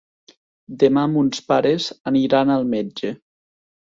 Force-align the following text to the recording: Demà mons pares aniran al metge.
Demà 0.83 1.03
mons 1.17 1.41
pares 1.51 1.85
aniran 2.13 2.53
al 2.57 2.65
metge. 2.75 3.15